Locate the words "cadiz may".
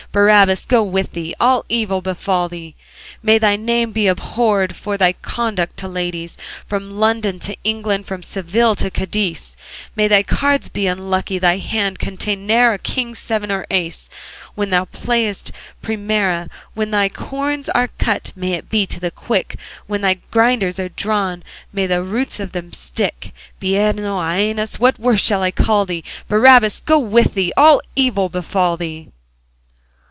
8.91-10.09